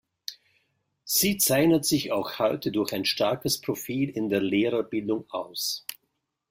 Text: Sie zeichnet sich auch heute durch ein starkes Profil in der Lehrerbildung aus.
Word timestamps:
Sie 1.03 1.37
zeichnet 1.37 1.85
sich 1.85 2.11
auch 2.11 2.39
heute 2.39 2.71
durch 2.71 2.91
ein 2.91 3.05
starkes 3.05 3.61
Profil 3.61 4.09
in 4.09 4.29
der 4.29 4.41
Lehrerbildung 4.41 5.29
aus. 5.29 5.85